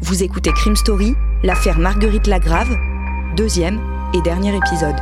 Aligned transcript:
Vous 0.00 0.22
écoutez 0.22 0.52
Crime 0.52 0.76
Story, 0.76 1.14
l'affaire 1.42 1.80
Marguerite 1.80 2.28
Lagrave, 2.28 2.76
deuxième 3.36 3.80
et 4.14 4.22
dernier 4.22 4.56
épisode. 4.56 4.94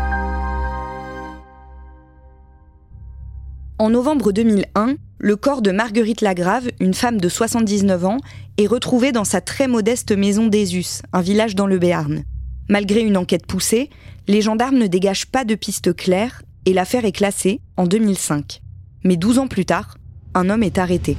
En 3.79 3.91
novembre 3.91 4.33
2001, 4.33 4.95
le 5.19 5.37
corps 5.37 5.61
de 5.61 5.71
Marguerite 5.71 6.23
Lagrave, 6.23 6.71
une 6.81 6.95
femme 6.95 7.21
de 7.21 7.29
79 7.29 8.07
ans, 8.07 8.17
est 8.57 8.67
retrouvé 8.67 9.12
dans 9.12 9.25
sa 9.25 9.43
très 9.43 9.69
modeste 9.69 10.12
maison 10.17 10.46
d'Esus, 10.46 11.03
un 11.13 11.21
village 11.21 11.55
dans 11.55 11.67
le 11.67 11.79
Béarn. 11.79 12.25
Malgré 12.71 13.03
une 13.03 13.19
enquête 13.19 13.47
poussée, 13.47 13.91
les 14.29 14.41
gendarmes 14.41 14.79
ne 14.79 14.87
dégagent 14.87 15.27
pas 15.27 15.45
de 15.45 15.55
piste 15.55 15.95
claire 15.95 16.41
et 16.65 16.73
l'affaire 16.73 17.05
est 17.05 17.13
classée 17.13 17.61
en 17.77 17.87
2005. 17.87 18.63
Mais 19.05 19.17
12 19.17 19.41
ans 19.41 19.49
plus 19.49 19.67
tard, 19.67 19.99
un 20.35 20.49
homme 20.49 20.63
est 20.63 20.79
arrêté. 20.79 21.19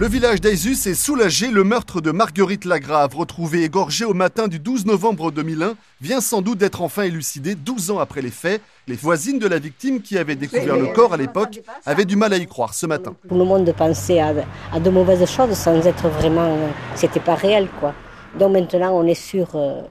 Le 0.00 0.08
village 0.08 0.40
d'Aisus 0.40 0.86
est 0.86 0.94
soulagé. 0.94 1.50
Le 1.50 1.62
meurtre 1.62 2.00
de 2.00 2.10
Marguerite 2.10 2.64
Lagrave, 2.64 3.14
retrouvée 3.14 3.64
égorgée 3.64 4.06
au 4.06 4.14
matin 4.14 4.48
du 4.48 4.58
12 4.58 4.86
novembre 4.86 5.30
2001, 5.30 5.74
vient 6.00 6.22
sans 6.22 6.40
doute 6.40 6.56
d'être 6.56 6.80
enfin 6.80 7.02
élucidé 7.02 7.54
12 7.54 7.90
ans 7.90 7.98
après 7.98 8.22
les 8.22 8.30
faits. 8.30 8.62
Les 8.88 8.94
voisines 8.94 9.38
de 9.38 9.46
la 9.46 9.58
victime 9.58 10.00
qui 10.00 10.16
avaient 10.16 10.36
découvert 10.36 10.78
le 10.78 10.86
corps 10.86 11.12
à 11.12 11.18
l'époque 11.18 11.60
avaient 11.84 12.06
du 12.06 12.16
mal 12.16 12.32
à 12.32 12.38
y 12.38 12.46
croire 12.46 12.72
ce 12.72 12.86
matin. 12.86 13.14
Tout 13.28 13.34
le 13.34 13.44
monde 13.44 13.70
pensait 13.76 14.20
à, 14.20 14.32
de 14.80 14.88
mauvaises 14.88 15.30
choses 15.30 15.52
sans 15.52 15.86
être 15.86 16.08
vraiment. 16.08 16.56
C'était 16.94 17.20
pas 17.20 17.34
réel, 17.34 17.68
quoi. 17.78 17.92
Donc 18.38 18.52
maintenant, 18.52 18.92
on 18.94 19.06
est 19.06 19.12
sûr 19.12 19.48
euh, 19.54 19.82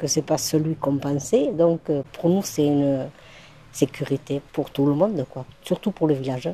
que 0.00 0.08
c'est 0.08 0.26
pas 0.26 0.38
celui 0.38 0.74
qu'on 0.74 0.96
pensait. 0.98 1.52
Donc 1.52 1.82
euh, 1.88 2.02
pour 2.14 2.30
nous, 2.30 2.42
c'est 2.42 2.66
une 2.66 3.06
sécurité 3.70 4.42
pour 4.52 4.70
tout 4.70 4.86
le 4.86 4.94
monde, 4.94 5.24
quoi. 5.30 5.44
Surtout 5.62 5.92
pour 5.92 6.08
le 6.08 6.14
village. 6.14 6.50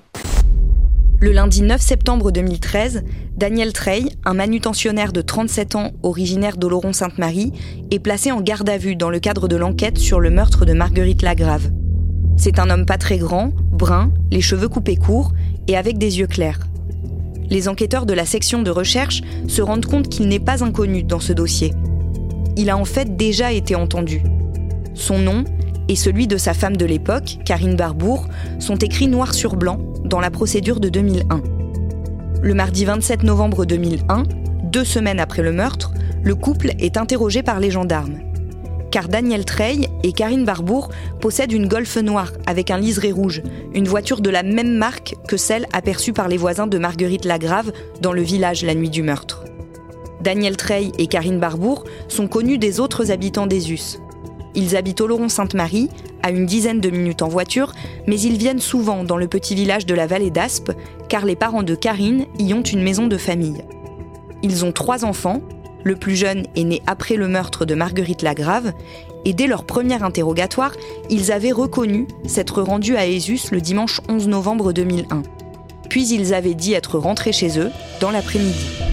Le 1.21 1.33
lundi 1.33 1.63
9 1.63 1.81
septembre 1.81 2.31
2013, 2.31 3.03
Daniel 3.37 3.73
Trey, 3.73 4.03
un 4.25 4.35
manutentionnaire 4.35 5.13
de 5.13 5.21
37 5.21 5.75
ans 5.75 5.91
originaire 6.05 6.57
d'Oloron-Sainte-Marie, 6.57 7.53
est 7.91 7.99
placé 7.99 8.31
en 8.31 8.41
garde 8.41 8.69
à 8.69 8.79
vue 8.79 8.95
dans 8.95 9.11
le 9.11 9.19
cadre 9.19 9.49
de 9.49 9.57
l'enquête 9.57 9.99
sur 9.99 10.21
le 10.21 10.31
meurtre 10.31 10.65
de 10.65 10.75
Marguerite 10.75 11.23
Lagrave. 11.23 11.73
C'est 12.37 12.61
un 12.61 12.71
homme 12.71 12.87
pas 12.87 12.99
très 12.99 13.19
grand, 13.19 13.51
brun, 13.73 14.13
les 14.31 14.41
cheveux 14.41 14.69
coupés 14.69 14.95
courts 14.95 15.33
et 15.67 15.77
avec 15.77 15.99
des 15.99 16.21
yeux 16.21 16.29
clairs. 16.29 16.61
Les 17.51 17.67
enquêteurs 17.67 18.07
de 18.07 18.15
la 18.15 18.25
section 18.25 18.63
de 18.63 18.71
recherche 18.71 19.23
se 19.49 19.61
rendent 19.61 19.87
compte 19.87 20.09
qu'il 20.09 20.29
n'est 20.29 20.39
pas 20.39 20.63
inconnu 20.63 21.03
dans 21.03 21.19
ce 21.19 21.33
dossier. 21.33 21.73
Il 22.57 22.71
a 22.71 22.77
en 22.77 22.85
fait 22.85 23.17
déjà 23.17 23.51
été 23.51 23.75
entendu. 23.75 24.23
Son 24.95 25.19
nom 25.19 25.43
et 25.89 25.97
celui 25.97 26.29
de 26.29 26.37
sa 26.37 26.55
femme 26.55 26.77
de 26.77 26.87
l'époque, 26.87 27.39
Karine 27.45 27.75
Barbour, 27.75 28.29
sont 28.61 28.77
écrits 28.77 29.09
noir 29.09 29.35
sur 29.35 29.57
blanc 29.57 29.81
dans 30.09 30.21
la 30.21 30.31
procédure 30.31 30.81
de 30.81 30.89
2001. 30.89 31.43
Le 32.43 32.55
mardi 32.55 32.85
27 32.85 33.25
novembre 33.25 33.67
2001, 33.67 34.23
deux 34.65 34.85
semaines 34.85 35.21
après 35.21 35.43
le 35.43 35.53
meurtre, 35.53 35.93
le 36.23 36.35
couple 36.35 36.73
est 36.79 36.97
interrogé 36.97 37.43
par 37.43 37.61
les 37.61 37.71
gendarmes. 37.71 38.19
Car 38.91 39.09
Daniel 39.09 39.45
Trey 39.45 39.77
et 40.03 40.13
Karine 40.13 40.47
Barbour 40.47 40.89
possèdent 41.21 41.53
une 41.53 41.69
Golf 41.69 41.97
noire 41.99 42.33
avec 42.47 42.71
un 42.71 42.79
liseré 42.79 43.13
rouge, 43.13 43.43
une 43.75 43.87
voiture 43.87 44.23
de 44.23 44.31
la 44.31 44.43
même 44.43 44.77
marque 44.77 45.15
que 45.29 45.37
celle 45.37 45.67
aperçue 45.75 46.15
par 46.15 46.29
les 46.29 46.39
voisins 46.39 46.67
de 46.67 46.79
Marguerite 46.79 47.27
Lagrave 47.27 47.73
dans 48.01 48.13
le 48.13 48.23
village 48.23 48.65
la 48.65 48.75
nuit 48.75 48.91
du 48.91 49.03
meurtre. 49.03 49.45
Daniel 50.23 50.57
Trey 50.57 50.91
et 50.99 51.07
Karine 51.07 51.39
Barbour 51.39 51.85
sont 52.09 52.29
connus 52.29 52.59
des 52.59 52.81
autres 52.81 53.11
habitants 53.11 53.47
d'Esus. 53.47 53.99
Ils 54.55 54.77
habitent 54.77 55.01
Oloron-Sainte-Marie, 55.01 55.91
à 56.23 56.31
une 56.31 56.47
dizaine 56.47 56.81
de 56.81 56.91
minutes 56.91 57.23
en 57.23 57.29
voiture, 57.29 57.73
mais 58.07 58.21
ils 58.21 58.39
viennent 58.39 58.61
souvent 58.61 59.05
dans 59.05 59.17
le 59.17 59.29
petit 59.29 59.55
village 59.55 59.87
de 59.87 59.95
la 59.95 60.07
vallée 60.07 60.31
d'Aspe, 60.31 60.73
car 61.09 61.25
les 61.25 61.37
parents 61.37 61.63
de 61.63 61.75
Karine 61.75 62.27
y 62.39 62.53
ont 62.55 62.63
une 62.63 62.83
maison 62.83 63.07
de 63.07 63.17
famille. 63.17 63.63
Ils 64.43 64.65
ont 64.65 64.73
trois 64.73 65.05
enfants, 65.05 65.41
le 65.85 65.97
plus 65.97 66.17
jeune 66.17 66.47
est 66.57 66.65
né 66.65 66.83
après 66.87 67.17
le 67.17 67.29
meurtre 67.29 67.65
de 67.65 67.75
Marguerite 67.75 68.23
Lagrave, 68.23 68.73
et 69.25 69.33
dès 69.33 69.47
leur 69.47 69.65
premier 69.65 70.03
interrogatoire, 70.03 70.73
ils 71.11 71.33
avaient 71.33 71.53
reconnu 71.53 72.07
s'être 72.27 72.63
rendus 72.63 72.97
à 72.97 73.09
Esus 73.09 73.51
le 73.51 73.61
dimanche 73.61 74.01
11 74.09 74.29
novembre 74.29 74.73
2001. 74.73 75.23
Puis 75.89 76.09
ils 76.09 76.35
avaient 76.35 76.55
dit 76.55 76.75
être 76.75 76.99
rentrés 76.99 77.33
chez 77.33 77.59
eux 77.59 77.71
dans 78.01 78.11
l'après-midi. 78.11 78.88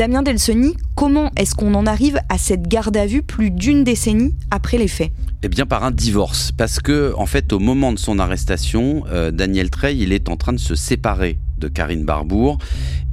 Damien 0.00 0.22
Delsoni, 0.22 0.76
comment 0.94 1.30
est-ce 1.36 1.54
qu'on 1.54 1.74
en 1.74 1.84
arrive 1.84 2.18
à 2.30 2.38
cette 2.38 2.66
garde 2.66 2.96
à 2.96 3.04
vue 3.04 3.20
plus 3.20 3.50
d'une 3.50 3.84
décennie 3.84 4.34
après 4.50 4.78
les 4.78 4.88
faits? 4.88 5.12
Eh 5.42 5.48
bien 5.50 5.66
par 5.66 5.84
un 5.84 5.90
divorce, 5.90 6.52
parce 6.52 6.80
que 6.80 7.12
en 7.18 7.26
fait 7.26 7.52
au 7.52 7.58
moment 7.58 7.92
de 7.92 7.98
son 7.98 8.18
arrestation, 8.18 9.04
euh, 9.10 9.30
Daniel 9.30 9.68
Trey, 9.68 9.98
il 9.98 10.14
est 10.14 10.30
en 10.30 10.38
train 10.38 10.54
de 10.54 10.58
se 10.58 10.74
séparer 10.74 11.38
de 11.58 11.68
Karine 11.68 12.06
Barbour 12.06 12.56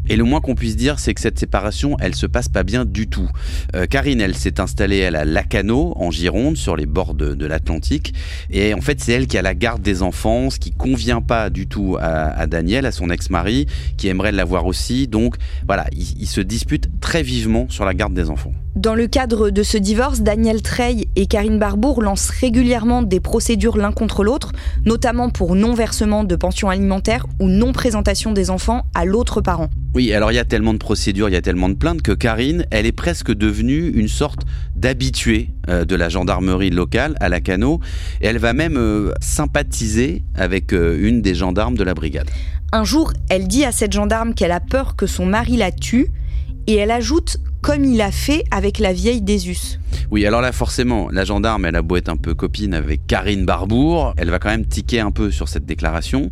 et 0.09 0.15
le 0.15 0.23
moins 0.23 0.41
qu'on 0.41 0.55
puisse 0.55 0.75
dire, 0.75 0.99
c'est 0.99 1.13
que 1.13 1.21
cette 1.21 1.39
séparation, 1.39 1.97
elle 1.99 2.15
se 2.15 2.25
passe 2.25 2.49
pas 2.49 2.63
bien 2.63 2.85
du 2.85 3.07
tout. 3.07 3.29
Euh, 3.75 3.85
Karine, 3.85 4.21
elle 4.21 4.35
s'est 4.35 4.59
installée 4.59 5.05
à 5.05 5.11
la 5.11 5.25
Lacano, 5.25 5.93
en 5.95 6.11
Gironde, 6.11 6.57
sur 6.57 6.75
les 6.75 6.85
bords 6.85 7.13
de, 7.13 7.45
l'Atlantique. 7.45 8.13
Et 8.49 8.73
en 8.73 8.81
fait, 8.81 8.99
c'est 8.99 9.13
elle 9.13 9.27
qui 9.27 9.37
a 9.37 9.41
la 9.41 9.55
garde 9.55 9.81
des 9.81 10.01
enfants, 10.01 10.49
ce 10.49 10.59
qui 10.59 10.71
convient 10.71 11.21
pas 11.21 11.49
du 11.49 11.67
tout 11.67 11.97
à, 11.99 12.45
Daniel, 12.47 12.85
à 12.85 12.91
son 12.91 13.09
ex-mari, 13.09 13.67
qui 13.97 14.07
aimerait 14.07 14.31
l'avoir 14.31 14.65
aussi. 14.65 15.07
Donc 15.07 15.35
voilà, 15.65 15.85
ils 15.93 16.27
se 16.27 16.41
disputent 16.41 16.89
très 16.99 17.23
vivement 17.23 17.67
sur 17.69 17.85
la 17.85 17.93
garde 17.93 18.13
des 18.13 18.29
enfants. 18.29 18.53
Dans 18.77 18.93
le 18.93 19.07
cadre 19.07 19.49
de 19.49 19.63
ce 19.63 19.75
divorce, 19.75 20.21
Daniel 20.21 20.61
Trey 20.61 21.07
et 21.15 21.25
Karine 21.25 21.57
Barbour 21.57 22.03
lancent 22.03 22.29
régulièrement 22.29 23.01
des 23.01 23.19
procédures 23.19 23.75
l'un 23.75 23.91
contre 23.91 24.23
l'autre, 24.23 24.51
notamment 24.85 25.31
pour 25.31 25.55
non-versement 25.55 26.23
de 26.23 26.35
pension 26.35 26.69
alimentaire 26.69 27.25
ou 27.39 27.47
non-présentation 27.47 28.33
des 28.33 28.51
enfants 28.51 28.85
à 28.93 29.03
l'autre 29.03 29.41
parent. 29.41 29.71
Oui, 29.95 30.13
alors 30.13 30.31
il 30.31 30.35
y 30.35 30.39
a 30.39 30.45
tellement 30.45 30.75
de 30.75 30.77
procédures, 30.77 31.27
il 31.27 31.31
y 31.31 31.37
a 31.37 31.41
tellement 31.41 31.69
de 31.69 31.73
plaintes 31.73 32.03
que 32.03 32.11
Karine, 32.11 32.67
elle 32.69 32.85
est 32.85 32.91
presque 32.91 33.33
devenue 33.33 33.89
une 33.95 34.07
sorte 34.07 34.41
d'habituée 34.75 35.49
euh, 35.69 35.83
de 35.83 35.95
la 35.95 36.07
gendarmerie 36.07 36.69
locale 36.69 37.15
à 37.19 37.29
la 37.29 37.39
Cano, 37.39 37.79
et 38.21 38.27
elle 38.27 38.37
va 38.37 38.53
même 38.53 38.77
euh, 38.77 39.11
sympathiser 39.21 40.23
avec 40.35 40.71
euh, 40.71 40.99
une 41.01 41.23
des 41.23 41.33
gendarmes 41.33 41.77
de 41.77 41.83
la 41.83 41.95
brigade. 41.95 42.29
Un 42.71 42.83
jour, 42.83 43.11
elle 43.29 43.47
dit 43.47 43.65
à 43.65 43.71
cette 43.71 43.93
gendarme 43.93 44.35
qu'elle 44.35 44.51
a 44.51 44.59
peur 44.59 44.95
que 44.95 45.07
son 45.07 45.25
mari 45.25 45.57
la 45.57 45.71
tue, 45.71 46.11
et 46.67 46.75
elle 46.75 46.91
ajoute 46.91 47.39
comme 47.67 47.83
il 47.83 47.99
a 47.99 48.11
fait 48.11 48.45
avec 48.49 48.79
la 48.79 48.93
vieille 48.93 49.21
Désus. 49.21 49.77
Oui, 50.09 50.25
alors 50.25 50.39
là, 50.39 50.53
forcément, 50.53 51.09
la 51.11 51.25
gendarme, 51.25 51.65
elle 51.65 51.75
a 51.75 51.81
beau 51.81 51.97
être 51.97 52.07
un 52.07 52.15
peu 52.15 52.33
copine 52.33 52.73
avec 52.73 53.05
Karine 53.07 53.45
Barbour, 53.45 54.13
elle 54.15 54.29
va 54.29 54.39
quand 54.39 54.47
même 54.47 54.65
tiquer 54.65 55.01
un 55.01 55.11
peu 55.11 55.31
sur 55.31 55.49
cette 55.49 55.65
déclaration. 55.65 56.31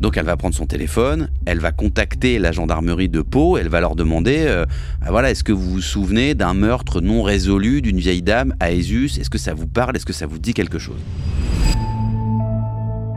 Donc, 0.00 0.16
elle 0.16 0.24
va 0.24 0.36
prendre 0.36 0.56
son 0.56 0.66
téléphone, 0.66 1.28
elle 1.46 1.60
va 1.60 1.70
contacter 1.70 2.40
la 2.40 2.50
gendarmerie 2.50 3.08
de 3.08 3.22
Pau, 3.22 3.56
elle 3.56 3.68
va 3.68 3.78
leur 3.78 3.94
demander 3.94 4.46
euh, 4.48 4.66
ah, 5.00 5.12
voilà, 5.12 5.30
est-ce 5.30 5.44
que 5.44 5.52
vous 5.52 5.70
vous 5.70 5.80
souvenez 5.80 6.34
d'un 6.34 6.54
meurtre 6.54 7.00
non 7.00 7.22
résolu 7.22 7.80
d'une 7.80 8.00
vieille 8.00 8.22
dame 8.22 8.52
à 8.58 8.72
Esus 8.72 9.20
Est-ce 9.20 9.30
que 9.30 9.38
ça 9.38 9.54
vous 9.54 9.68
parle? 9.68 9.94
Est-ce 9.94 10.06
que 10.06 10.12
ça 10.12 10.26
vous 10.26 10.40
dit 10.40 10.54
quelque 10.54 10.80
chose? 10.80 10.98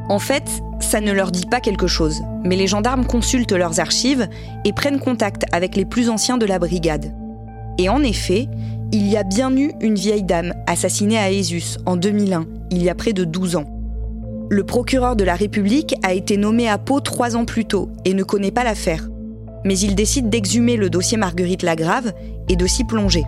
En 0.10 0.20
fait, 0.20 0.48
ça 0.80 1.02
ne 1.02 1.12
leur 1.12 1.32
dit 1.32 1.48
pas 1.50 1.60
quelque 1.60 1.88
chose, 1.88 2.22
mais 2.46 2.56
les 2.56 2.68
gendarmes 2.68 3.08
consultent 3.08 3.52
leurs 3.52 3.80
archives 3.80 4.28
et 4.64 4.74
prennent 4.74 5.00
contact 5.00 5.46
avec 5.52 5.76
les 5.76 5.86
plus 5.86 6.10
anciens 6.10 6.38
de 6.38 6.46
la 6.46 6.60
brigade. 6.60 7.16
Et 7.78 7.90
en 7.90 8.02
effet, 8.04 8.48
il 8.92 9.08
y 9.08 9.18
a 9.18 9.24
bien 9.24 9.56
eu 9.56 9.72
une 9.82 9.96
vieille 9.96 10.24
dame 10.24 10.54
assassinée 10.66 11.18
à 11.18 11.32
Esus 11.32 11.78
en 11.86 11.96
2001, 11.96 12.46
il 12.72 12.84
y 12.84 12.90
a 12.90 12.96
près 12.96 13.14
de 13.14 13.24
12 13.24 13.58
ans. 13.58 13.66
Le 14.50 14.64
procureur 14.64 15.18
de 15.18 15.26
la 15.26 15.36
République 15.36 15.96
a 16.04 16.14
été 16.14 16.38
nommé 16.38 16.70
à 16.70 16.78
Pau 16.78 17.02
trois 17.02 17.36
ans 17.36 17.44
plus 17.44 17.66
tôt 17.66 17.90
et 18.06 18.14
ne 18.14 18.24
connaît 18.24 18.52
pas 18.52 18.64
l'affaire. 18.64 19.10
Mais 19.66 19.78
il 19.78 19.94
décide 19.94 20.30
d'exhumer 20.30 20.78
le 20.78 20.90
dossier 20.90 21.18
Marguerite 21.18 21.64
Lagrave 21.64 22.14
et 22.48 22.56
de 22.56 22.66
s'y 22.66 22.86
plonger. 22.86 23.26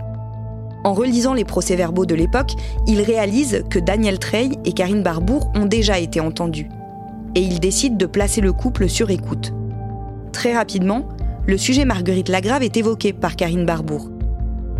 En 0.82 0.94
relisant 0.94 1.34
les 1.34 1.44
procès-verbaux 1.44 2.06
de 2.06 2.14
l'époque, 2.14 2.52
il 2.86 3.02
réalise 3.02 3.64
que 3.68 3.78
Daniel 3.78 4.18
Trey 4.18 4.48
et 4.64 4.72
Karine 4.72 5.02
Barbour 5.02 5.52
ont 5.54 5.66
déjà 5.66 5.98
été 5.98 6.20
entendus. 6.20 6.68
Et 7.34 7.40
il 7.40 7.60
décide 7.60 7.98
de 7.98 8.06
placer 8.06 8.40
le 8.40 8.54
couple 8.54 8.88
sur 8.88 9.10
écoute. 9.10 9.52
Très 10.32 10.54
rapidement, 10.54 11.06
le 11.46 11.58
sujet 11.58 11.84
Marguerite 11.84 12.30
Lagrave 12.30 12.62
est 12.62 12.78
évoqué 12.78 13.12
par 13.12 13.36
Karine 13.36 13.66
Barbour. 13.66 14.09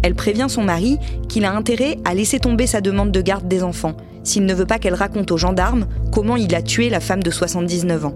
Elle 0.03 0.15
prévient 0.15 0.47
son 0.49 0.63
mari 0.63 0.99
qu'il 1.29 1.45
a 1.45 1.53
intérêt 1.53 1.99
à 2.05 2.15
laisser 2.15 2.39
tomber 2.39 2.67
sa 2.67 2.81
demande 2.81 3.13
de 3.13 3.21
garde 3.21 3.49
des 3.49 3.63
enfants, 3.63 3.97
s'il 4.25 4.47
ne 4.47 4.55
veut 4.55 4.67
pas 4.67 4.79
qu'elle 4.79 4.95
raconte 4.95 5.31
aux 5.31 5.37
gendarmes 5.37 5.87
comment 6.13 6.37
il 6.37 6.55
a 6.55 6.63
tué 6.63 6.91
la 6.91 7.01
femme 7.01 7.23
de 7.23 7.31
79 7.31 8.07
ans. 8.07 8.15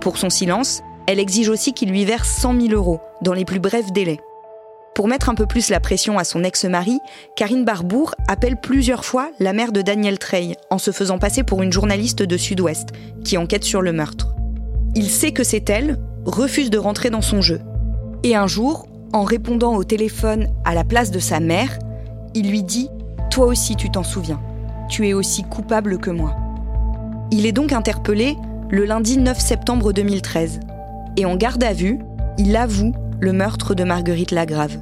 Pour 0.00 0.18
son 0.18 0.30
silence, 0.30 0.82
elle 1.06 1.18
exige 1.18 1.48
aussi 1.48 1.72
qu'il 1.72 1.90
lui 1.90 2.04
verse 2.04 2.28
100 2.28 2.60
000 2.60 2.72
euros 2.74 3.00
dans 3.22 3.32
les 3.32 3.44
plus 3.44 3.60
brefs 3.60 3.92
délais. 3.92 4.18
Pour 4.94 5.06
mettre 5.06 5.28
un 5.28 5.36
peu 5.36 5.46
plus 5.46 5.70
la 5.70 5.78
pression 5.78 6.18
à 6.18 6.24
son 6.24 6.42
ex-mari, 6.42 6.98
Karine 7.36 7.64
Barbour 7.64 8.16
appelle 8.26 8.56
plusieurs 8.60 9.04
fois 9.04 9.30
la 9.38 9.52
mère 9.52 9.70
de 9.70 9.80
Daniel 9.80 10.18
Trey 10.18 10.56
en 10.70 10.78
se 10.78 10.90
faisant 10.90 11.20
passer 11.20 11.44
pour 11.44 11.62
une 11.62 11.72
journaliste 11.72 12.22
de 12.22 12.36
Sud-Ouest 12.36 12.88
qui 13.24 13.38
enquête 13.38 13.62
sur 13.62 13.80
le 13.80 13.92
meurtre. 13.92 14.34
Il 14.96 15.08
sait 15.08 15.30
que 15.30 15.44
c'est 15.44 15.70
elle, 15.70 15.98
refuse 16.24 16.70
de 16.70 16.78
rentrer 16.78 17.10
dans 17.10 17.22
son 17.22 17.40
jeu. 17.40 17.60
Et 18.24 18.34
un 18.34 18.48
jour, 18.48 18.87
en 19.12 19.22
répondant 19.22 19.74
au 19.74 19.84
téléphone 19.84 20.48
à 20.64 20.74
la 20.74 20.84
place 20.84 21.10
de 21.10 21.18
sa 21.18 21.40
mère, 21.40 21.78
il 22.34 22.50
lui 22.50 22.62
dit⁇ 22.62 22.90
Toi 23.30 23.46
aussi 23.46 23.76
tu 23.76 23.90
t'en 23.90 24.02
souviens, 24.02 24.40
tu 24.88 25.08
es 25.08 25.12
aussi 25.12 25.42
coupable 25.44 25.98
que 25.98 26.10
moi⁇ 26.10 26.30
Il 27.30 27.46
est 27.46 27.52
donc 27.52 27.72
interpellé 27.72 28.36
le 28.70 28.84
lundi 28.84 29.16
9 29.16 29.38
septembre 29.38 29.92
2013. 29.92 30.60
Et 31.16 31.24
en 31.24 31.36
garde 31.36 31.64
à 31.64 31.72
vue, 31.72 31.98
il 32.36 32.54
avoue 32.56 32.92
le 33.18 33.32
meurtre 33.32 33.74
de 33.74 33.82
Marguerite 33.82 34.30
Lagrave. 34.30 34.78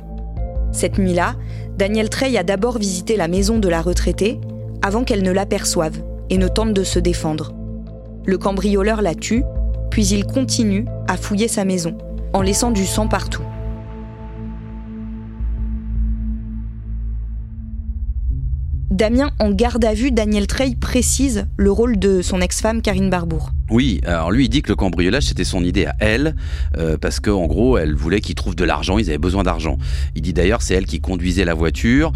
Cette 0.73 0.99
nuit-là, 0.99 1.34
Daniel 1.78 2.11
Trey 2.11 2.37
a 2.37 2.43
d'abord 2.43 2.78
visité 2.78 3.17
la 3.17 3.28
maison 3.28 3.58
de 3.58 3.69
la 3.69 3.81
retraitée 3.81 4.40
avant 4.82 5.05
qu'elle 5.05 5.23
ne 5.23 5.31
l'aperçoive 5.31 6.02
et 6.31 6.38
ne 6.38 6.49
tente 6.49 6.75
de 6.75 6.84
se 6.84 6.99
défendre. 6.99 7.55
Le 8.26 8.38
cambrioleur 8.38 9.02
la 9.02 9.14
tue, 9.14 9.44
puis 9.90 10.06
il 10.08 10.26
continue 10.26 10.87
à 11.08 11.17
fouiller 11.17 11.49
sa 11.49 11.64
maison, 11.64 11.96
en 12.32 12.43
laissant 12.43 12.73
du 12.73 12.84
sang 12.84 13.06
partout. 13.06 13.45
Damien, 18.96 19.31
en 19.38 19.50
garde 19.50 19.84
à 19.84 19.93
vue, 19.93 20.10
Daniel 20.10 20.46
Trey 20.46 20.75
précise 20.81 21.46
le 21.58 21.70
rôle 21.70 21.98
de 21.98 22.22
son 22.22 22.40
ex-femme 22.40 22.81
Karine 22.81 23.10
Barbour. 23.10 23.50
Oui, 23.69 24.00
alors 24.06 24.31
lui 24.31 24.46
il 24.46 24.48
dit 24.48 24.62
que 24.62 24.70
le 24.70 24.75
cambriolage 24.75 25.25
c'était 25.25 25.44
son 25.44 25.62
idée 25.62 25.84
à 25.84 25.94
elle, 25.98 26.34
euh, 26.78 26.96
parce 26.96 27.20
qu'en 27.20 27.46
gros 27.46 27.76
elle 27.76 27.94
voulait 27.94 28.22
qu'il 28.22 28.37
trouve 28.37 28.56
de 28.56 28.64
l'argent, 28.64 28.96
ils 28.96 29.10
avaient 29.10 29.19
besoin 29.19 29.43
d'argent. 29.43 29.76
Il 30.14 30.22
dit 30.22 30.32
d'ailleurs 30.32 30.62
c'est 30.62 30.72
elle 30.72 30.87
qui 30.87 31.00
conduisait 31.00 31.44
la 31.44 31.52
voiture, 31.52 32.10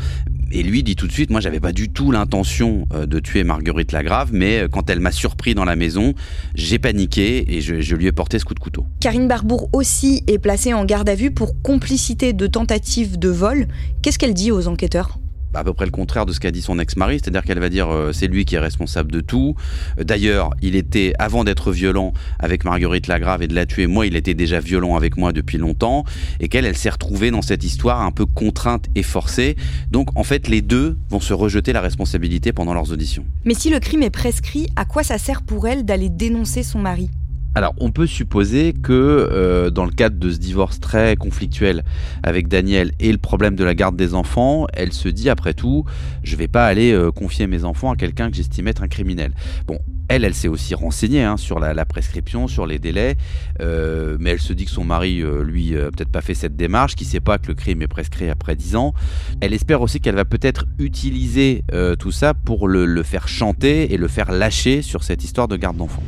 et 0.53 0.63
lui 0.63 0.83
dit 0.83 0.97
tout 0.97 1.07
de 1.07 1.13
suite, 1.13 1.29
moi 1.29 1.43
j'avais 1.43 1.61
pas 1.61 1.73
du 1.73 1.91
tout 1.91 2.13
l'intention 2.13 2.87
euh, 2.95 3.05
de 3.05 3.19
tuer 3.21 3.45
Marguerite 3.45 3.93
Lagrave, 3.93 4.31
mais 4.33 4.61
euh, 4.61 4.69
quand 4.69 4.89
elle 4.89 5.01
m'a 5.01 5.13
surpris 5.13 5.55
dans 5.55 5.67
la 5.67 5.77
maison, 5.77 6.15
j'ai 6.55 6.79
paniqué 6.79 7.57
et 7.57 7.61
je, 7.61 7.83
je, 7.83 7.95
lui 7.95 8.07
ai 8.07 8.13
porté 8.13 8.39
ce 8.39 8.47
coup 8.47 8.55
de 8.55 8.59
couteau. 8.59 8.87
Karine 9.01 9.29
Barbour 9.29 9.69
aussi 9.75 10.25
est 10.29 10.39
placée 10.39 10.73
en 10.73 10.87
garde 10.87 11.11
à 11.11 11.15
vue 11.15 11.31
pour 11.31 11.61
complicité 11.61 12.33
de 12.33 12.47
tentative 12.47 13.19
de 13.19 13.29
vol. 13.29 13.69
Qu'est-ce 14.01 14.19
qu'elle 14.19 14.35
dit 14.35 14.51
aux 14.51 14.67
enquêteurs? 14.67 15.20
À 15.55 15.65
peu 15.65 15.73
près 15.73 15.85
le 15.85 15.91
contraire 15.91 16.27
de 16.27 16.33
ce 16.33 16.41
qu'a 16.41 16.51
dit 16.51 16.63
son 16.63 16.79
ex-mari, 16.79 17.21
c'est-à-dire 17.23 17.43
qu'elle 17.43 17.59
va 17.59 17.69
dire 17.69 17.89
euh, 17.89 18.13
c'est 18.13 18.27
lui 18.27 18.45
qui 18.45 18.55
est 18.55 18.61
responsable 18.61 19.11
de 19.13 19.21
tout. 19.21 19.55
Euh, 19.99 20.05
d'ailleurs, 20.05 20.51
il 20.63 20.77
était 20.77 21.13
avant 21.19 21.45
d'être 21.45 21.73
violent 21.73 22.13
avec 22.39 22.65
Marguerite 22.65 23.07
Lagrave 23.07 23.43
et 23.43 23.49
de 23.49 23.55
la 23.55 23.67
tuer, 23.67 23.87
moi 23.87 24.07
il 24.07 24.17
était 24.17 24.35
déjà 24.35 24.61
violent 24.61 24.97
avec 24.97 25.17
moi 25.17 25.33
depuis 25.33 25.59
longtemps 25.59 26.05
et 26.41 26.49
qu'elle 26.49 26.65
elle 26.65 26.77
s'est 26.77 26.91
retrouvée 26.91 27.31
dans 27.31 27.43
cette 27.43 27.65
histoire 27.65 28.01
un 28.01 28.13
peu 28.13 28.27
contrainte 28.27 28.87
et 28.95 29.03
forcée. 29.03 29.57
Donc 29.91 30.17
en 30.17 30.25
fait, 30.25 30.49
les 30.49 30.63
deux 30.63 30.97
vont 31.09 31.21
se 31.21 31.33
rejeter 31.33 31.73
la 31.73 31.81
responsabilité 31.81 32.53
pendant 32.53 32.75
leurs 32.75 32.93
auditions. 32.93 33.25
Mais 33.45 33.55
si 33.55 33.71
le 33.71 33.81
crime 33.81 34.03
est 34.03 34.11
prescrit, 34.11 34.69
à 34.77 34.85
quoi 34.85 35.03
ça 35.03 35.19
sert 35.19 35.43
pour 35.43 35.67
elle 35.67 35.85
d'aller 35.85 36.09
dénoncer 36.09 36.63
son 36.63 36.79
mari? 36.79 37.11
Alors, 37.57 37.75
on 37.79 37.91
peut 37.91 38.07
supposer 38.07 38.73
que 38.73 38.93
euh, 38.93 39.71
dans 39.71 39.85
le 39.85 39.91
cadre 39.91 40.17
de 40.17 40.31
ce 40.31 40.39
divorce 40.39 40.79
très 40.79 41.17
conflictuel 41.17 41.83
avec 42.23 42.47
Daniel 42.47 42.93
et 43.01 43.11
le 43.11 43.19
problème 43.19 43.57
de 43.57 43.65
la 43.65 43.75
garde 43.75 43.97
des 43.97 44.15
enfants, 44.15 44.67
elle 44.73 44.93
se 44.93 45.09
dit 45.09 45.29
après 45.29 45.53
tout, 45.53 45.85
je 46.23 46.37
vais 46.37 46.47
pas 46.47 46.67
aller 46.67 46.93
euh, 46.93 47.11
confier 47.11 47.49
mes 47.49 47.65
enfants 47.65 47.91
à 47.91 47.97
quelqu'un 47.97 48.31
que 48.31 48.37
j'estime 48.37 48.69
être 48.69 48.85
un 48.85 48.89
criminel. 48.89 49.33
Bon, 49.67 49.81
elle, 50.07 50.25
elle 50.25 50.35
s'est 50.35 50.47
aussi 50.47 50.77
renseignée 50.77 51.25
hein, 51.25 51.37
sur 51.37 51.59
la, 51.59 51.85
prescription, 51.85 52.47
sur 52.47 52.67
les 52.67 52.79
délais, 52.79 53.17
euh, 53.61 54.17
mais 54.21 54.31
elle 54.31 54.41
se 54.41 54.53
dit 54.53 54.65
que 54.65 54.71
son 54.71 54.85
mari, 54.85 55.23
lui, 55.43 55.73
peut-être 55.73 56.11
pas 56.11 56.21
fait 56.21 56.35
cette 56.35 56.57
démarche, 56.57 56.95
qu'il 56.95 57.07
sait 57.07 57.21
pas 57.21 57.39
que 57.39 57.49
le 57.49 57.55
crime 57.55 57.83
est 57.83 57.89
prescrit 57.89 58.31
après 58.31 58.55
10 58.55 58.77
ans. 58.77 58.95
Elle 59.41 59.55
espère 59.55 59.83
aussi 59.83 60.01
qu'elle 60.01 60.17
va 60.17 60.25
peut-être 60.25 60.67
utiliser 60.79 61.65
tout 61.99 62.13
ça 62.13 62.35
pour 62.35 62.69
le 62.69 63.03
faire 63.03 63.29
chanter 63.29 63.93
et 63.93 63.97
le 63.97 64.09
faire 64.09 64.33
lâcher 64.33 64.83
sur 64.83 65.03
cette 65.05 65.25
histoire 65.25 65.49
de 65.49 65.57
garde 65.57 65.77
d'enfants. 65.77 66.03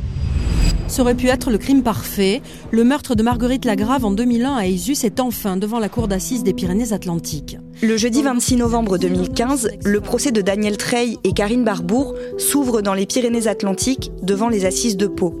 Aurait 0.99 1.15
pu 1.15 1.27
être 1.27 1.49
le 1.49 1.57
crime 1.57 1.81
parfait. 1.81 2.41
Le 2.71 2.83
meurtre 2.83 3.15
de 3.15 3.23
Marguerite 3.23 3.65
Lagrave 3.65 4.05
en 4.05 4.11
2001 4.11 4.55
à 4.55 4.67
Isus 4.67 5.03
est 5.03 5.19
enfin 5.19 5.57
devant 5.57 5.79
la 5.79 5.89
cour 5.89 6.07
d'assises 6.07 6.43
des 6.43 6.53
Pyrénées-Atlantiques. 6.53 7.57
Le 7.81 7.97
jeudi 7.97 8.21
26 8.21 8.57
novembre 8.57 8.97
2015, 8.97 9.71
le 9.83 10.01
procès 10.01 10.31
de 10.31 10.41
Daniel 10.41 10.77
Trey 10.77 11.17
et 11.23 11.33
Karine 11.33 11.63
Barbour 11.63 12.13
s'ouvre 12.37 12.81
dans 12.81 12.93
les 12.93 13.07
Pyrénées-Atlantiques 13.07 14.11
devant 14.21 14.49
les 14.49 14.65
assises 14.65 14.95
de 14.95 15.07
Pau. 15.07 15.35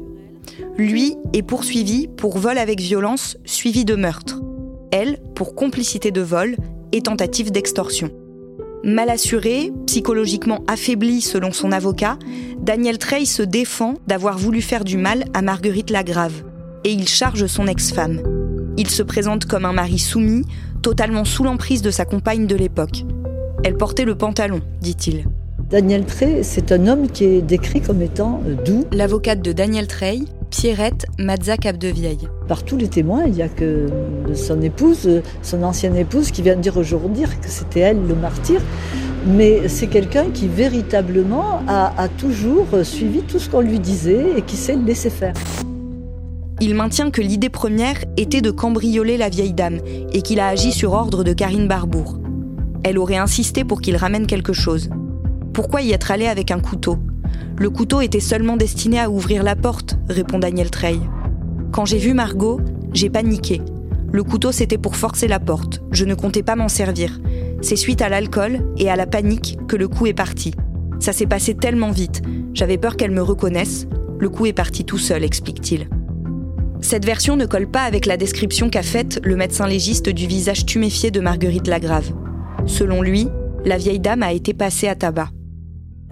Lui 0.77 1.15
est 1.33 1.43
poursuivi 1.43 2.07
pour 2.07 2.39
vol 2.39 2.57
avec 2.57 2.81
violence 2.81 3.37
suivi 3.45 3.85
de 3.85 3.95
meurtre. 3.95 4.41
Elle 4.91 5.19
pour 5.35 5.53
complicité 5.53 6.11
de 6.11 6.21
vol 6.21 6.57
et 6.91 7.01
tentative 7.01 7.51
d'extorsion. 7.51 8.09
Mal 8.85 9.09
assuré, 9.09 9.71
psychologiquement 9.85 10.59
affaibli 10.67 11.21
selon 11.21 11.53
son 11.53 11.71
avocat, 11.71 12.19
Daniel 12.59 12.97
Trey 12.97 13.23
se 13.23 13.41
défend 13.41 13.93
d'avoir 14.07 14.37
voulu 14.37 14.61
faire 14.61 14.83
du 14.83 14.97
mal 14.97 15.23
à 15.33 15.41
Marguerite 15.41 15.89
Lagrave 15.89 16.43
et 16.83 16.91
il 16.91 17.07
charge 17.07 17.47
son 17.47 17.67
ex-femme. 17.67 18.21
Il 18.75 18.89
se 18.89 19.01
présente 19.01 19.45
comme 19.45 19.63
un 19.63 19.71
mari 19.71 19.99
soumis, 19.99 20.43
totalement 20.81 21.23
sous 21.23 21.45
l'emprise 21.45 21.81
de 21.81 21.91
sa 21.91 22.03
compagne 22.03 22.45
de 22.45 22.57
l'époque. 22.57 23.05
Elle 23.63 23.77
portait 23.77 24.03
le 24.03 24.15
pantalon, 24.15 24.59
dit-il. 24.81 25.27
Daniel 25.69 26.05
Trey, 26.05 26.43
c'est 26.43 26.73
un 26.73 26.87
homme 26.87 27.09
qui 27.09 27.23
est 27.23 27.41
décrit 27.41 27.79
comme 27.79 28.01
étant 28.01 28.41
euh, 28.45 28.55
doux. 28.65 28.83
L'avocate 28.91 29.41
de 29.41 29.53
Daniel 29.53 29.87
Trey, 29.87 30.19
Pierrette 30.53 31.07
Mazza 31.17 31.57
Capdevieille. 31.57 32.29
Par 32.47 32.63
tous 32.63 32.77
les 32.77 32.87
témoins, 32.87 33.23
il 33.25 33.33
n'y 33.33 33.41
a 33.41 33.49
que 33.49 33.87
son 34.35 34.61
épouse, 34.61 35.23
son 35.41 35.63
ancienne 35.63 35.95
épouse, 35.95 36.29
qui 36.29 36.43
vient 36.43 36.55
de 36.55 36.61
dire 36.61 36.77
aujourd'hui 36.77 37.23
que 37.23 37.49
c'était 37.49 37.79
elle 37.79 38.05
le 38.07 38.13
martyr. 38.13 38.61
Mais 39.25 39.67
c'est 39.67 39.87
quelqu'un 39.87 40.25
qui 40.31 40.47
véritablement 40.47 41.63
a, 41.67 42.07
toujours 42.19 42.67
suivi 42.83 43.23
tout 43.23 43.39
ce 43.39 43.49
qu'on 43.49 43.61
lui 43.61 43.79
disait 43.79 44.37
et 44.37 44.43
qui 44.43 44.55
sait 44.55 44.75
le 44.75 44.83
laisser 44.83 45.09
faire. 45.09 45.33
Il 46.61 46.75
maintient 46.75 47.09
que 47.09 47.21
l'idée 47.21 47.49
première 47.49 47.97
était 48.15 48.41
de 48.41 48.51
cambrioler 48.51 49.17
la 49.17 49.29
vieille 49.29 49.53
dame 49.53 49.79
et 50.13 50.21
qu'il 50.21 50.39
a 50.39 50.49
agi 50.49 50.71
sur 50.71 50.93
ordre 50.93 51.23
de 51.23 51.33
Karine 51.33 51.67
Barbour. 51.67 52.19
Elle 52.83 52.99
aurait 52.99 53.17
insisté 53.17 53.63
pour 53.63 53.81
qu'il 53.81 53.95
ramène 53.95 54.27
quelque 54.27 54.53
chose. 54.53 54.91
Pourquoi 55.51 55.81
y 55.81 55.93
être 55.93 56.11
allé 56.11 56.27
avec 56.27 56.51
un 56.51 56.59
couteau? 56.59 56.99
Le 57.57 57.69
couteau 57.69 58.01
était 58.01 58.19
seulement 58.19 58.57
destiné 58.57 58.99
à 58.99 59.09
ouvrir 59.09 59.43
la 59.43 59.55
porte, 59.55 59.97
répond 60.09 60.39
Daniel 60.39 60.71
Trey. 60.71 60.95
Quand 61.71 61.85
j'ai 61.85 61.97
vu 61.97 62.13
Margot, 62.13 62.59
j'ai 62.93 63.09
paniqué. 63.09 63.61
Le 64.11 64.23
couteau, 64.23 64.51
c'était 64.51 64.77
pour 64.77 64.95
forcer 64.95 65.27
la 65.27 65.39
porte. 65.39 65.81
Je 65.91 66.05
ne 66.05 66.13
comptais 66.13 66.43
pas 66.43 66.55
m'en 66.55 66.67
servir. 66.67 67.19
C'est 67.61 67.75
suite 67.75 68.01
à 68.01 68.09
l'alcool 68.09 68.59
et 68.77 68.89
à 68.89 68.95
la 68.95 69.07
panique 69.07 69.57
que 69.67 69.75
le 69.75 69.87
coup 69.87 70.05
est 70.05 70.13
parti. 70.13 70.53
Ça 70.99 71.13
s'est 71.13 71.25
passé 71.25 71.55
tellement 71.55 71.91
vite. 71.91 72.21
J'avais 72.53 72.77
peur 72.77 72.95
qu'elle 72.95 73.11
me 73.11 73.21
reconnaisse. 73.21 73.87
Le 74.19 74.29
coup 74.29 74.45
est 74.45 74.53
parti 74.53 74.85
tout 74.85 74.99
seul, 74.99 75.23
explique-t-il. 75.23 75.87
Cette 76.81 77.05
version 77.05 77.35
ne 77.35 77.45
colle 77.45 77.71
pas 77.71 77.83
avec 77.83 78.05
la 78.05 78.17
description 78.17 78.69
qu'a 78.69 78.83
faite 78.83 79.19
le 79.23 79.35
médecin 79.35 79.67
légiste 79.67 80.09
du 80.09 80.27
visage 80.27 80.65
tuméfié 80.65 81.11
de 81.11 81.21
Marguerite 81.21 81.67
Lagrave. 81.67 82.11
Selon 82.65 83.01
lui, 83.01 83.29
la 83.65 83.77
vieille 83.77 83.99
dame 83.99 84.23
a 84.23 84.33
été 84.33 84.53
passée 84.53 84.87
à 84.87 84.95
tabac. 84.95 85.29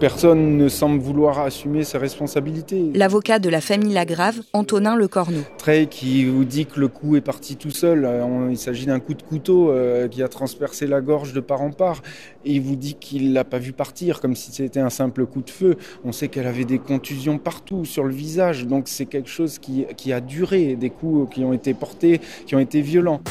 Personne 0.01 0.57
ne 0.57 0.67
semble 0.67 0.99
vouloir 0.99 1.37
assumer 1.41 1.83
ses 1.83 1.99
responsabilités. 1.99 2.89
L'avocat 2.95 3.37
de 3.37 3.49
la 3.49 3.61
famille 3.61 3.93
Lagrave, 3.93 4.41
Antonin 4.51 4.95
Lecorneau. 4.95 5.41
Trey 5.59 5.85
qui 5.85 6.25
vous 6.25 6.43
dit 6.43 6.65
que 6.65 6.79
le 6.79 6.87
coup 6.87 7.15
est 7.17 7.21
parti 7.21 7.55
tout 7.55 7.69
seul. 7.69 8.05
Euh, 8.05 8.47
il 8.49 8.57
s'agit 8.57 8.87
d'un 8.87 8.99
coup 8.99 9.13
de 9.13 9.21
couteau 9.21 9.69
euh, 9.69 10.07
qui 10.07 10.23
a 10.23 10.27
transpercé 10.27 10.87
la 10.87 11.01
gorge 11.01 11.33
de 11.33 11.39
part 11.39 11.61
en 11.61 11.69
part. 11.69 12.01
Et 12.45 12.53
il 12.53 12.61
vous 12.61 12.75
dit 12.75 12.95
qu'il 12.95 13.33
l'a 13.33 13.43
pas 13.43 13.59
vu 13.59 13.73
partir 13.73 14.21
comme 14.21 14.35
si 14.35 14.51
c'était 14.51 14.79
un 14.79 14.89
simple 14.89 15.27
coup 15.27 15.43
de 15.43 15.51
feu. 15.51 15.75
On 16.03 16.11
sait 16.11 16.29
qu'elle 16.29 16.47
avait 16.47 16.65
des 16.65 16.79
contusions 16.79 17.37
partout 17.37 17.85
sur 17.85 18.03
le 18.03 18.11
visage. 18.11 18.65
Donc 18.65 18.87
c'est 18.87 19.05
quelque 19.05 19.29
chose 19.29 19.59
qui, 19.59 19.85
qui 19.97 20.13
a 20.13 20.19
duré, 20.19 20.75
des 20.75 20.89
coups 20.89 21.31
qui 21.31 21.43
ont 21.43 21.53
été 21.53 21.75
portés, 21.75 22.21
qui 22.47 22.55
ont 22.55 22.59
été 22.59 22.81
violents. 22.81 23.21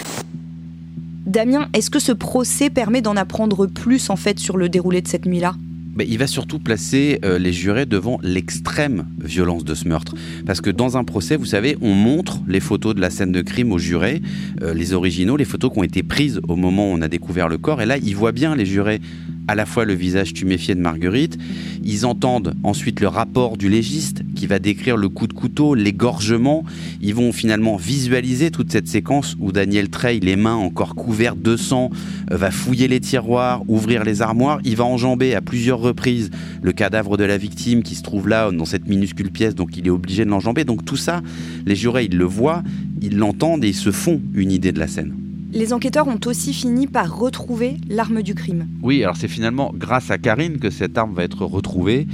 Damien, 1.26 1.68
est-ce 1.74 1.90
que 1.90 1.98
ce 1.98 2.12
procès 2.12 2.70
permet 2.70 3.02
d'en 3.02 3.16
apprendre 3.16 3.66
plus 3.66 4.08
en 4.08 4.16
fait 4.16 4.38
sur 4.38 4.56
le 4.56 4.68
déroulé 4.68 5.02
de 5.02 5.08
cette 5.08 5.26
nuit-là? 5.26 5.54
Il 5.98 6.18
va 6.18 6.26
surtout 6.26 6.58
placer 6.58 7.18
euh, 7.24 7.38
les 7.38 7.52
jurés 7.52 7.86
devant 7.86 8.18
l'extrême 8.22 9.06
violence 9.18 9.64
de 9.64 9.74
ce 9.74 9.88
meurtre. 9.88 10.14
Parce 10.46 10.60
que 10.60 10.70
dans 10.70 10.96
un 10.96 11.04
procès, 11.04 11.36
vous 11.36 11.44
savez, 11.44 11.76
on 11.80 11.92
montre 11.92 12.40
les 12.46 12.60
photos 12.60 12.94
de 12.94 13.00
la 13.00 13.10
scène 13.10 13.32
de 13.32 13.42
crime 13.42 13.72
aux 13.72 13.78
jurés, 13.78 14.22
euh, 14.62 14.74
les 14.74 14.92
originaux, 14.92 15.36
les 15.36 15.44
photos 15.44 15.72
qui 15.72 15.78
ont 15.78 15.84
été 15.84 16.02
prises 16.02 16.40
au 16.48 16.56
moment 16.56 16.90
où 16.90 16.94
on 16.94 17.02
a 17.02 17.08
découvert 17.08 17.48
le 17.48 17.58
corps. 17.58 17.82
Et 17.82 17.86
là, 17.86 17.98
ils 17.98 18.16
voient 18.16 18.32
bien, 18.32 18.54
les 18.54 18.66
jurés, 18.66 19.00
à 19.48 19.54
la 19.54 19.66
fois 19.66 19.84
le 19.84 19.94
visage 19.94 20.32
tuméfié 20.32 20.74
de 20.74 20.80
Marguerite, 20.80 21.36
ils 21.82 22.06
entendent 22.06 22.54
ensuite 22.62 23.00
le 23.00 23.08
rapport 23.08 23.56
du 23.56 23.68
légiste 23.68 24.22
qui 24.40 24.46
va 24.46 24.58
décrire 24.58 24.96
le 24.96 25.10
coup 25.10 25.26
de 25.26 25.34
couteau, 25.34 25.74
l'égorgement. 25.74 26.64
Ils 27.02 27.14
vont 27.14 27.30
finalement 27.30 27.76
visualiser 27.76 28.50
toute 28.50 28.72
cette 28.72 28.88
séquence 28.88 29.36
où 29.38 29.52
Daniel 29.52 29.90
Trey, 29.90 30.18
les 30.18 30.34
mains 30.34 30.54
encore 30.54 30.94
couvertes 30.94 31.42
de 31.42 31.58
sang, 31.58 31.90
va 32.30 32.50
fouiller 32.50 32.88
les 32.88 33.00
tiroirs, 33.00 33.62
ouvrir 33.68 34.02
les 34.02 34.22
armoires. 34.22 34.58
Il 34.64 34.76
va 34.76 34.84
enjamber 34.84 35.34
à 35.34 35.42
plusieurs 35.42 35.80
reprises 35.80 36.30
le 36.62 36.72
cadavre 36.72 37.18
de 37.18 37.24
la 37.24 37.36
victime 37.36 37.82
qui 37.82 37.94
se 37.94 38.02
trouve 38.02 38.30
là 38.30 38.50
dans 38.50 38.64
cette 38.64 38.88
minuscule 38.88 39.30
pièce, 39.30 39.54
donc 39.54 39.76
il 39.76 39.86
est 39.86 39.90
obligé 39.90 40.24
de 40.24 40.30
l'enjamber. 40.30 40.64
Donc 40.64 40.86
tout 40.86 40.96
ça, 40.96 41.20
les 41.66 41.76
jurés, 41.76 42.06
ils 42.06 42.16
le 42.16 42.24
voient, 42.24 42.62
ils 43.02 43.18
l'entendent 43.18 43.62
et 43.62 43.68
ils 43.68 43.74
se 43.74 43.92
font 43.92 44.22
une 44.32 44.52
idée 44.52 44.72
de 44.72 44.78
la 44.78 44.88
scène. 44.88 45.12
Les 45.52 45.72
enquêteurs 45.72 46.06
ont 46.06 46.20
aussi 46.26 46.54
fini 46.54 46.86
par 46.86 47.18
retrouver 47.18 47.76
l'arme 47.88 48.22
du 48.22 48.36
crime. 48.36 48.68
Oui, 48.82 49.02
alors 49.02 49.16
c'est 49.16 49.26
finalement 49.26 49.72
grâce 49.74 50.12
à 50.12 50.16
Karine 50.16 50.58
que 50.58 50.70
cette 50.70 50.96
arme 50.96 51.12
va 51.12 51.24
être 51.24 51.44
retrouvée. 51.44 52.06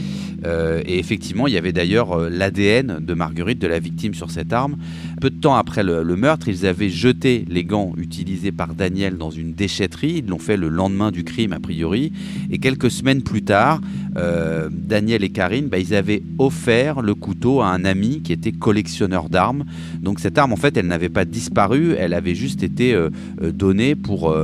Euh, 0.47 0.81
et 0.87 0.99
effectivement, 0.99 1.47
il 1.47 1.55
y 1.55 1.59
avait 1.59 1.73
d'ailleurs 1.73 2.13
euh, 2.13 2.31
l'ADN 2.31 2.99
de 3.01 3.15
Marguerite, 3.15 3.59
de 3.59 3.67
la 3.67 3.79
victime, 3.79 4.15
sur 4.15 4.31
cette 4.31 4.53
arme. 4.53 4.77
Peu 5.21 5.31
de 5.31 5.41
temps 5.41 5.57
après 5.57 5.83
le, 5.83 6.05
meurtre, 6.17 6.49
ils 6.49 6.67
avaient 6.67 6.89
jeté 6.89 7.45
les 7.49 7.65
gants 7.65 7.93
utilisés 7.97 8.53
par 8.53 8.75
Daniel 8.75 9.17
dans 9.17 9.31
une 9.31 9.53
déchetterie. 9.53 10.19
Ils 10.19 10.27
l'ont 10.27 10.39
fait 10.39 10.57
le 10.57 10.69
lendemain 10.69 11.11
du 11.11 11.25
crime, 11.25 11.53
a 11.53 11.61
priori. 11.61 12.13
Et 12.51 12.59
quelques 12.59 12.91
semaines 12.91 13.23
plus 13.23 13.43
tard, 13.43 13.81
euh, 14.17 14.69
Daniel 14.71 15.25
et 15.25 15.31
Karine, 15.31 15.67
bah, 15.67 15.79
ils 15.79 15.95
avaient 15.95 16.23
offert 16.39 17.03
le 17.03 17.15
couteau 17.15 17.61
à 17.61 17.69
un 17.69 17.85
ami 17.85 18.23
qui 18.23 18.33
était 18.33 18.53
collectionneur 18.53 19.29
d'armes. 19.29 19.65
Donc 20.01 20.21
cette 20.21 20.39
arme, 20.39 20.53
en 20.53 20.57
fait, 20.57 20.77
elle 20.77 20.87
n'avait 20.87 21.09
pas 21.09 21.25
disparu, 21.25 21.95
elle 21.99 22.15
avait 22.15 22.35
juste 22.35 22.63
été 22.63 22.97
donnée 23.43 23.95
pour, 23.95 24.35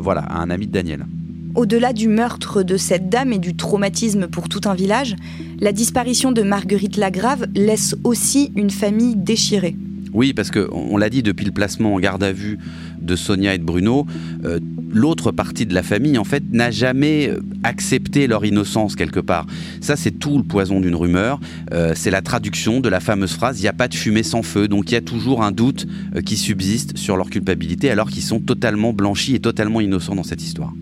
voilà, 0.00 0.22
à 0.22 0.40
un 0.40 0.50
ami 0.50 0.66
de 0.66 0.72
Daniel. 0.72 1.06
Au-delà 1.54 1.92
du 1.92 2.08
meurtre 2.08 2.62
de 2.62 2.76
cette 2.76 3.08
dame 3.08 3.32
et 3.32 3.38
du 3.38 3.54
traumatisme 3.54 4.28
pour 4.28 4.48
tout 4.48 4.60
un 4.66 4.74
village, 4.74 5.16
la 5.58 5.72
disparition 5.72 6.30
de 6.32 6.42
Marguerite 6.42 6.96
Lagrave 6.96 7.46
laisse 7.54 7.96
aussi 8.04 8.52
une 8.54 8.70
famille 8.70 9.16
déchirée. 9.16 9.76
Oui, 10.12 10.32
parce 10.32 10.50
que 10.50 10.68
on 10.72 10.96
l'a 10.96 11.08
dit 11.08 11.22
depuis 11.22 11.46
le 11.46 11.52
placement 11.52 11.94
en 11.94 12.00
garde 12.00 12.22
à 12.22 12.32
vue 12.32 12.58
de 13.00 13.16
Sonia 13.16 13.54
et 13.54 13.58
de 13.58 13.64
Bruno, 13.64 14.06
euh, 14.44 14.58
l'autre 14.90 15.30
partie 15.30 15.66
de 15.66 15.74
la 15.74 15.84
famille 15.84 16.18
en 16.18 16.24
fait 16.24 16.42
n'a 16.52 16.70
jamais 16.70 17.28
euh, 17.28 17.40
accepté 17.62 18.26
leur 18.26 18.44
innocence 18.44 18.96
quelque 18.96 19.20
part. 19.20 19.46
Ça 19.80 19.94
c'est 19.96 20.10
tout 20.10 20.36
le 20.36 20.44
poison 20.44 20.80
d'une 20.80 20.96
rumeur. 20.96 21.38
Euh, 21.72 21.92
c'est 21.94 22.10
la 22.10 22.22
traduction 22.22 22.80
de 22.80 22.88
la 22.88 22.98
fameuse 22.98 23.32
phrase 23.32 23.60
"il 23.60 23.62
n'y 23.62 23.68
a 23.68 23.72
pas 23.72 23.86
de 23.86 23.94
fumée 23.94 24.24
sans 24.24 24.42
feu". 24.42 24.66
Donc 24.66 24.90
il 24.90 24.94
y 24.94 24.98
a 24.98 25.00
toujours 25.00 25.44
un 25.44 25.52
doute 25.52 25.86
qui 26.24 26.36
subsiste 26.36 26.96
sur 26.96 27.16
leur 27.16 27.30
culpabilité 27.30 27.90
alors 27.90 28.10
qu'ils 28.10 28.22
sont 28.22 28.40
totalement 28.40 28.92
blanchis 28.92 29.36
et 29.36 29.40
totalement 29.40 29.80
innocents 29.80 30.16
dans 30.16 30.24
cette 30.24 30.42
histoire. 30.42 30.72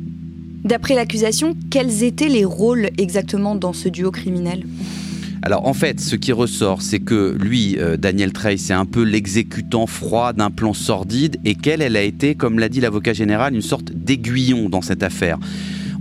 D'après 0.65 0.95
l'accusation, 0.95 1.57
quels 1.71 2.03
étaient 2.03 2.29
les 2.29 2.45
rôles 2.45 2.91
exactement 2.99 3.55
dans 3.55 3.73
ce 3.73 3.89
duo 3.89 4.11
criminel? 4.11 4.65
Alors 5.43 5.67
en 5.67 5.73
fait, 5.73 6.01
ce 6.01 6.17
qui 6.17 6.33
ressort, 6.33 6.83
c'est 6.83 6.99
que 6.99 7.37
lui, 7.41 7.77
euh, 7.79 7.97
Daniel 7.97 8.33
Trey, 8.33 8.57
c'est 8.57 8.73
un 8.73 8.85
peu 8.85 9.03
l'exécutant 9.03 9.87
froid 9.87 10.33
d'un 10.33 10.51
plan 10.51 10.75
sordide 10.75 11.37
et 11.45 11.55
qu'elle, 11.55 11.81
elle 11.81 11.97
a 11.97 12.03
été, 12.03 12.35
comme 12.35 12.59
l'a 12.59 12.69
dit 12.69 12.81
l'avocat 12.81 13.13
général, 13.13 13.55
une 13.55 13.63
sorte 13.63 13.93
d'aiguillon 13.93 14.69
dans 14.69 14.83
cette 14.83 15.05
affaire. 15.05 15.39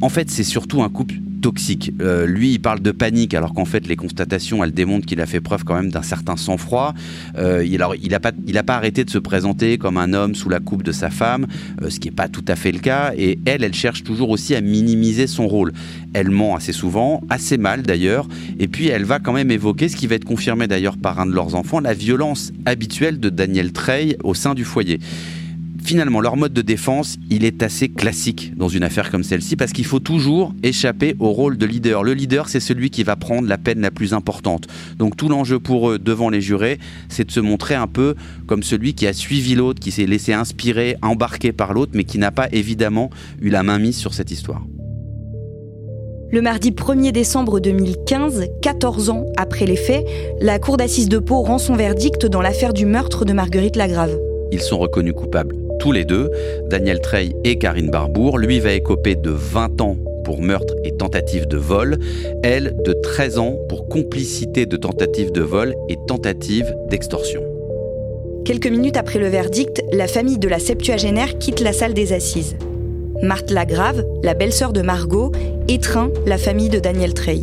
En 0.02 0.10
fait, 0.10 0.32
c'est 0.32 0.44
surtout 0.44 0.82
un 0.82 0.90
couple 0.90 1.16
toxique. 1.42 1.92
Euh, 2.02 2.26
lui, 2.26 2.54
il 2.54 2.60
parle 2.60 2.82
de 2.82 2.92
panique, 2.92 3.34
alors 3.34 3.54
qu'en 3.54 3.66
fait, 3.66 3.88
les 3.88 3.96
constatations, 3.96 4.64
elles 4.64 4.74
démontrent 4.74 5.06
qu'il 5.06 5.22
a 5.22 5.26
fait 5.26 5.42
preuve 5.42 5.64
quand 5.64 5.76
même 5.76 5.92
d'un 5.92 6.02
certain 6.02 6.36
sang-froid. 6.36 6.94
Euh, 7.38 7.66
il, 7.66 7.80
n'a 7.80 8.20
pas, 8.64 8.74
arrêté 8.74 9.04
de 9.04 9.10
se 9.10 9.18
présenter 9.18 9.78
comme 9.78 9.98
un 9.98 10.14
homme 10.14 10.36
sous 10.36 10.50
la 10.50 10.60
coupe 10.60 10.84
de 10.84 10.92
sa 10.92 11.10
femme, 11.10 11.48
euh, 11.82 11.90
ce 11.90 12.00
qui 12.00 12.10
n'est 12.10 12.16
pas 12.16 12.28
tout 12.28 12.46
à 12.48 12.56
fait 12.56 12.72
le 12.72 12.80
cas. 12.80 13.14
Et 13.18 13.40
elle, 13.46 13.64
elle 13.64 13.74
cherche 13.74 14.04
toujours 14.04 14.30
aussi 14.30 14.56
à 14.56 14.62
minimiser 14.62 15.28
son 15.28 15.48
rôle. 15.48 15.74
Elle 16.14 16.30
ment 16.30 16.56
assez 16.56 16.74
souvent, 16.74 17.22
assez 17.30 17.58
mal 17.58 17.84
d'ailleurs. 17.84 18.28
Et 18.60 18.68
puis, 18.68 18.88
elle 18.88 19.06
va 19.06 19.20
quand 19.20 19.34
même 19.34 19.52
évoquer, 19.52 19.90
ce 19.90 19.96
qui 19.96 20.08
va 20.08 20.16
être 20.16 20.26
confirmé 20.26 20.68
d'ailleurs 20.68 20.98
par 20.98 21.20
un 21.20 21.26
de 21.26 21.34
leurs 21.34 21.56
enfants, 21.56 21.80
la 21.80 21.94
violence 21.94 22.52
habituelle 22.66 23.20
de 23.20 23.30
Daniel 23.30 23.72
Trey 23.72 24.18
au 24.24 24.34
sein 24.34 24.54
du 24.54 24.64
foyer 24.64 25.00
finalement, 25.84 26.22
leur 26.22 26.38
mode 26.38 26.54
de 26.54 26.62
défense, 26.62 27.18
il 27.30 27.46
est 27.46 27.64
assez 27.64 27.90
classique 27.90 28.54
dans 28.58 28.68
une 28.68 28.84
affaire 28.84 29.12
comme 29.12 29.24
celle-ci 29.24 29.56
parce 29.56 29.74
qu'il 29.74 29.86
faut 29.86 30.00
toujours 30.00 30.54
échapper 30.64 31.16
au 31.20 31.32
rôle 31.32 31.58
de 31.58 31.66
leader. 31.66 32.04
Le 32.04 32.14
leader, 32.14 32.50
c'est 32.50 32.60
celui 32.60 32.90
qui 32.90 33.04
va 33.04 33.16
prendre 33.16 33.48
la 33.48 33.58
peine 33.58 33.82
la 33.82 33.92
plus 33.92 34.14
importante. 34.14 34.68
Donc 34.98 35.18
tout 35.18 35.30
l'enjeu 35.30 35.60
pour 35.60 35.90
eux 35.90 36.00
devant 36.00 36.30
les 36.30 36.42
jurés, 36.42 36.80
c'est 37.10 37.26
de 37.26 37.32
se 37.32 37.40
montrer 37.40 37.76
un 37.76 37.88
peu 37.88 38.16
comme 38.46 38.64
celui 38.64 38.94
qui 38.94 39.08
a 39.08 39.14
suivi 39.14 39.56
l'autre, 39.56 39.80
qui 39.80 39.92
s'est 39.92 40.06
laissé 40.06 40.34
inspirer, 40.34 40.98
embarquer 41.02 41.52
par 41.52 41.74
l'autre, 41.74 41.92
mais 41.96 42.04
qui 42.04 42.18
n'a 42.18 42.32
pas 42.32 42.48
évidemment 42.52 43.10
eu 43.42 43.50
la 43.50 43.64
main 43.64 43.80
mise 43.80 43.98
sur 43.98 44.14
cette 44.14 44.32
histoire. 44.32 44.64
Le 46.30 46.42
mardi 46.42 46.72
1er 46.72 47.14
décembre 47.14 47.62
2015, 47.62 48.48
14 48.62 49.10
ans 49.10 49.26
après 49.38 49.66
les 49.66 49.78
faits, 49.78 50.06
la 50.42 50.60
cour 50.60 50.76
d'assises 50.76 51.08
de 51.08 51.20
Pau 51.20 51.42
rend 51.42 51.58
son 51.58 51.76
verdict 51.76 52.26
dans 52.26 52.42
l'affaire 52.42 52.74
du 52.74 52.86
meurtre 52.86 53.24
de 53.24 53.32
Marguerite 53.32 53.78
Lagrave. 53.78 54.18
Ils 54.52 54.62
sont 54.62 54.78
reconnus 54.78 55.14
coupables 55.14 55.67
tous 55.80 55.92
les 55.92 56.06
deux, 56.06 56.32
Daniel 56.70 57.00
Trey 57.00 57.30
et 57.44 57.58
Karine 57.58 57.90
Barbour. 57.90 58.38
Lui 58.38 58.60
va 58.60 58.74
écoper 58.74 59.16
de 59.16 59.32
20 59.32 59.82
ans 59.82 59.98
pour 60.24 60.42
meurtre 60.42 60.76
et 60.84 60.92
tentative 60.92 61.48
de 61.48 61.56
vol, 61.56 61.98
elle 62.44 62.76
de 62.84 62.92
13 62.92 63.40
ans 63.40 63.56
pour 63.70 63.88
complicité 63.88 64.66
de 64.66 64.76
tentative 64.76 65.32
de 65.32 65.42
vol 65.42 65.74
et 65.88 65.96
tentative 66.06 66.76
d'extorsion. 66.90 67.42
Quelques 68.44 68.68
minutes 68.68 68.98
après 68.98 69.20
le 69.20 69.28
verdict, 69.28 69.82
la 69.94 70.08
famille 70.08 70.38
de 70.38 70.50
la 70.50 70.60
septuagénaire 70.60 71.38
quitte 71.38 71.62
la 71.62 71.72
salle 71.72 71.94
des 71.94 72.12
assises. 72.12 72.58
Marthe 73.22 73.52
Lagrave, 73.52 74.04
la 74.22 74.34
belle-sœur 74.34 74.74
de 74.74 74.82
Margot, 74.82 75.32
étreint 75.68 76.12
la 76.26 76.38
famille 76.38 76.70
de 76.70 76.80
Daniel 76.80 77.14
Trey. 77.14 77.42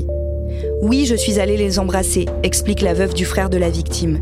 Oui, 0.82 1.06
je 1.06 1.14
suis 1.14 1.40
allée 1.40 1.56
les 1.56 1.78
embrasser, 1.78 2.26
explique 2.42 2.82
la 2.82 2.94
veuve 2.94 3.14
du 3.14 3.24
frère 3.24 3.50
de 3.50 3.56
la 3.56 3.70
victime. 3.70 4.20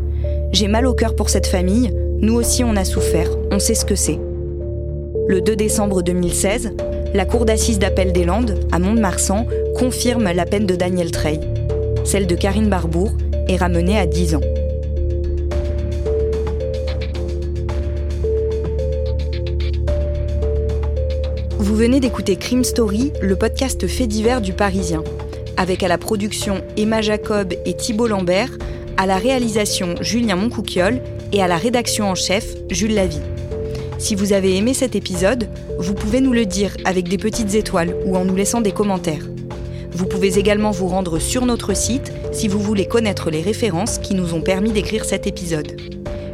J'ai 0.51 0.67
mal 0.67 0.85
au 0.85 0.93
cœur 0.93 1.15
pour 1.15 1.29
cette 1.29 1.47
famille, 1.47 1.91
nous 2.23 2.35
aussi, 2.35 2.63
on 2.63 2.77
a 2.77 2.85
souffert, 2.85 3.27
on 3.51 3.59
sait 3.59 3.75
ce 3.75 3.83
que 3.83 3.95
c'est. 3.95 4.17
Le 5.27 5.41
2 5.41 5.57
décembre 5.57 6.01
2016, 6.01 6.71
la 7.13 7.25
Cour 7.25 7.43
d'assises 7.43 7.79
d'appel 7.79 8.13
des 8.13 8.23
Landes, 8.23 8.57
à 8.71 8.79
Mont-de-Marsan, 8.79 9.45
confirme 9.75 10.31
la 10.31 10.45
peine 10.45 10.65
de 10.65 10.75
Daniel 10.75 11.11
Trey. 11.11 11.41
Celle 12.05 12.25
de 12.25 12.35
Karine 12.35 12.69
Barbour 12.69 13.11
est 13.49 13.57
ramenée 13.57 13.97
à 13.99 14.05
10 14.05 14.35
ans. 14.35 14.41
Vous 21.59 21.75
venez 21.75 21.99
d'écouter 21.99 22.37
Crime 22.37 22.63
Story, 22.63 23.11
le 23.21 23.35
podcast 23.35 23.85
fait 23.85 24.07
divers 24.07 24.39
du 24.39 24.53
Parisien, 24.53 25.03
avec 25.57 25.83
à 25.83 25.89
la 25.89 25.97
production 25.97 26.61
Emma 26.77 27.01
Jacob 27.01 27.53
et 27.65 27.73
Thibault 27.73 28.07
Lambert, 28.07 28.57
à 28.95 29.07
la 29.07 29.17
réalisation 29.17 29.95
Julien 29.99 30.37
Moncouquiole 30.37 31.01
et 31.33 31.41
à 31.41 31.47
la 31.47 31.57
rédaction 31.57 32.09
en 32.09 32.15
chef, 32.15 32.55
Jules 32.69 32.93
Lavie. 32.93 33.19
Si 33.97 34.15
vous 34.15 34.33
avez 34.33 34.55
aimé 34.55 34.73
cet 34.73 34.95
épisode, 34.95 35.49
vous 35.79 35.95
pouvez 35.95 36.21
nous 36.21 36.31
le 36.31 36.45
dire 36.45 36.77
avec 36.85 37.09
des 37.09 37.17
petites 37.17 37.55
étoiles 37.55 37.95
ou 38.05 38.15
en 38.15 38.23
nous 38.23 38.35
laissant 38.35 38.61
des 38.61 38.71
commentaires. 38.71 39.25
Vous 39.91 40.05
pouvez 40.05 40.37
également 40.37 40.71
vous 40.71 40.87
rendre 40.87 41.19
sur 41.19 41.45
notre 41.45 41.75
site 41.75 42.13
si 42.31 42.47
vous 42.47 42.59
voulez 42.59 42.87
connaître 42.87 43.29
les 43.29 43.41
références 43.41 43.97
qui 43.97 44.13
nous 44.13 44.33
ont 44.33 44.41
permis 44.41 44.71
d'écrire 44.71 45.05
cet 45.05 45.27
épisode. 45.27 45.75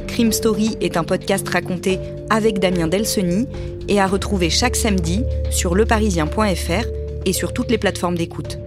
Crime 0.08 0.32
Story 0.32 0.78
est 0.82 0.98
un 0.98 1.04
podcast 1.04 1.48
raconté 1.48 2.00
avec 2.30 2.60
Damien 2.60 2.88
Delseny 2.88 3.48
et 3.88 4.00
à 4.00 4.08
retrouver 4.08 4.50
chaque 4.50 4.76
samedi 4.76 5.24
sur 5.50 5.76
leparisien.fr 5.76 6.86
et 7.26 7.34
sur 7.34 7.54
toutes 7.54 7.72
les 7.72 7.78
plateformes 7.78 8.18
d'écoute. 8.18 8.60